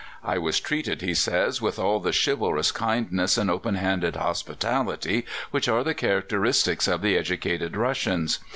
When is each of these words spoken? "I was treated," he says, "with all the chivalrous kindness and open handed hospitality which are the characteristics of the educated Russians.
"I 0.23 0.39
was 0.39 0.59
treated," 0.59 1.03
he 1.03 1.13
says, 1.13 1.61
"with 1.61 1.77
all 1.77 1.99
the 1.99 2.11
chivalrous 2.11 2.71
kindness 2.71 3.37
and 3.37 3.51
open 3.51 3.75
handed 3.75 4.15
hospitality 4.15 5.27
which 5.51 5.67
are 5.67 5.83
the 5.83 5.93
characteristics 5.93 6.87
of 6.87 7.03
the 7.03 7.15
educated 7.15 7.77
Russians. 7.77 8.39